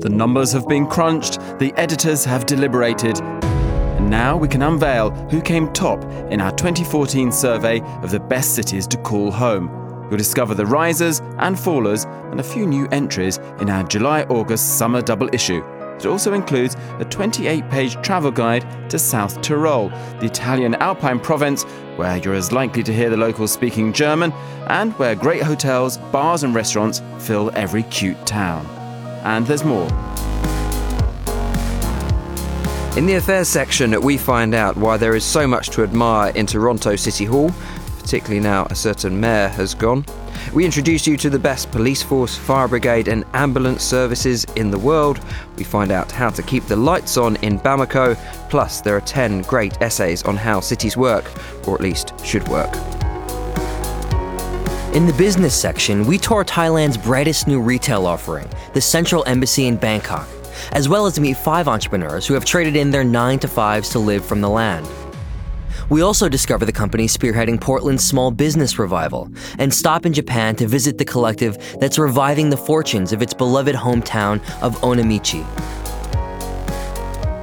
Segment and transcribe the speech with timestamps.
[0.00, 5.40] The numbers have been crunched, the editors have deliberated, and now we can unveil who
[5.40, 9.68] came top in our 2014 survey of the best cities to call home.
[10.08, 14.78] You'll discover the risers and fallers and a few new entries in our July August
[14.78, 15.64] summer double issue.
[15.96, 19.88] It also includes a 28 page travel guide to South Tyrol,
[20.20, 21.62] the Italian Alpine province,
[21.96, 24.32] where you're as likely to hear the locals speaking German,
[24.66, 28.75] and where great hotels, bars, and restaurants fill every cute town.
[29.26, 29.88] And there's more.
[32.96, 36.46] In the affairs section, we find out why there is so much to admire in
[36.46, 37.50] Toronto City Hall,
[37.98, 40.04] particularly now a certain mayor has gone.
[40.54, 44.78] We introduce you to the best police force, fire brigade, and ambulance services in the
[44.78, 45.18] world.
[45.56, 48.16] We find out how to keep the lights on in Bamako,
[48.48, 51.28] plus, there are 10 great essays on how cities work,
[51.66, 52.72] or at least should work.
[54.96, 59.76] In the business section, we tour Thailand's brightest new retail offering, the Central Embassy in
[59.76, 60.26] Bangkok
[60.72, 63.98] as well as meet five entrepreneurs who have traded in their 9 to 5s to
[63.98, 64.88] live from the land.
[65.90, 70.66] We also discover the company spearheading Portland's small business revival and stop in Japan to
[70.66, 75.44] visit the collective that's reviving the fortunes of its beloved hometown of Onomichi.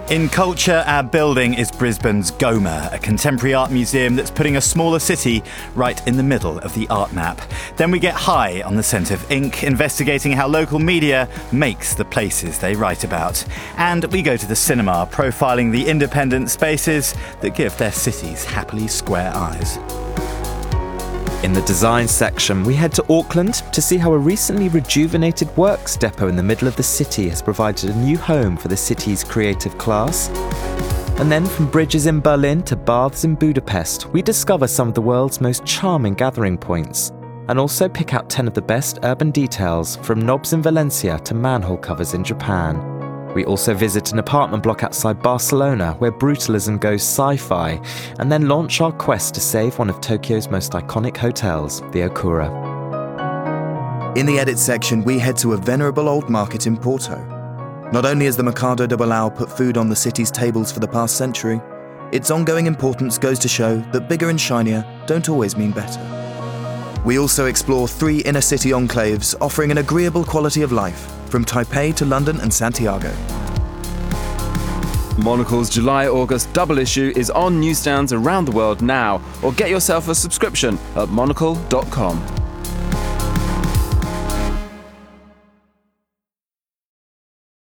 [0.09, 4.99] In culture, our building is Brisbane's Goma, a contemporary art museum that's putting a smaller
[4.99, 5.41] city
[5.75, 7.39] right in the middle of the art map.
[7.77, 12.03] Then we get high on the scent of ink, investigating how local media makes the
[12.03, 13.45] places they write about.
[13.77, 18.89] And we go to the cinema, profiling the independent spaces that give their cities happily
[18.89, 19.79] square eyes.
[21.43, 25.97] In the design section, we head to Auckland to see how a recently rejuvenated works
[25.97, 29.25] depot in the middle of the city has provided a new home for the city's
[29.25, 30.29] creative class.
[31.19, 35.01] And then from bridges in Berlin to baths in Budapest, we discover some of the
[35.01, 37.09] world's most charming gathering points,
[37.49, 41.33] and also pick out 10 of the best urban details from knobs in Valencia to
[41.33, 42.92] manhole covers in Japan.
[43.33, 47.81] We also visit an apartment block outside Barcelona where brutalism goes sci fi,
[48.19, 52.73] and then launch our quest to save one of Tokyo's most iconic hotels, the Okura.
[54.15, 57.17] In the edit section, we head to a venerable old market in Porto.
[57.91, 60.87] Not only has the Mercado de Bolhão put food on the city's tables for the
[60.87, 61.59] past century,
[62.11, 66.01] its ongoing importance goes to show that bigger and shinier don't always mean better.
[67.03, 71.95] We also explore three inner city enclaves offering an agreeable quality of life from Taipei
[71.95, 73.11] to London and Santiago.
[75.17, 80.09] Monocle's July August double issue is on newsstands around the world now, or get yourself
[80.09, 82.42] a subscription at monocle.com.